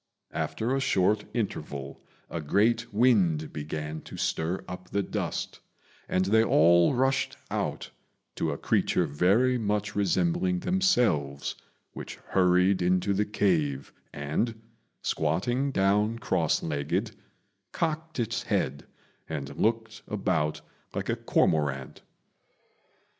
[0.33, 5.59] After a short interval a great wind began to stir up the dust,
[6.09, 7.91] and they all rushed out
[8.33, 11.53] to a creature very much resembling themselves,
[11.93, 14.59] which hurried into the cave, and,
[15.03, 17.11] squatting down cross legged,
[17.71, 18.87] cocked its head
[19.29, 20.61] and looked about
[20.95, 22.01] like a cormorant.